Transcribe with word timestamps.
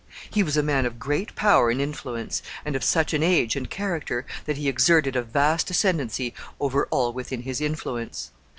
He 0.31 0.41
was 0.41 0.57
a 0.57 0.63
man 0.63 0.87
of 0.87 0.97
great 0.97 1.35
power 1.35 1.69
and 1.69 1.79
influence, 1.79 2.41
and 2.65 2.75
of 2.75 2.83
such 2.83 3.13
an 3.13 3.21
age 3.21 3.55
and 3.55 3.69
character 3.69 4.25
that 4.45 4.57
he 4.57 4.67
exerted 4.67 5.15
a 5.15 5.21
vast 5.21 5.69
ascendency 5.69 6.33
over 6.59 6.87
all 6.89 7.13
within 7.13 7.43
his 7.43 7.61
influence. 7.61 8.31